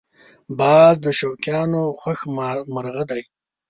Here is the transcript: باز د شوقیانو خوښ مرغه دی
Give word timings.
باز 0.59 0.95
د 1.05 1.07
شوقیانو 1.19 1.83
خوښ 2.01 2.19
مرغه 2.73 3.03
دی 3.11 3.23